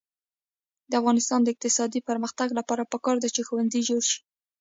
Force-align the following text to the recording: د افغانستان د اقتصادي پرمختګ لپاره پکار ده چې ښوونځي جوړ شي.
د 0.89 0.91
افغانستان 1.01 1.39
د 1.43 1.47
اقتصادي 1.53 1.99
پرمختګ 2.09 2.47
لپاره 2.59 2.89
پکار 2.93 3.15
ده 3.19 3.27
چې 3.35 3.41
ښوونځي 3.47 3.81
جوړ 3.89 4.01
شي. 4.11 4.19